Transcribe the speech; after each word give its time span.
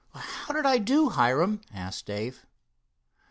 "How 0.15 0.55
did 0.55 0.65
I 0.65 0.79
do, 0.79 1.09
Hiram?" 1.09 1.61
asked 1.71 2.07
Dave. 2.07 2.47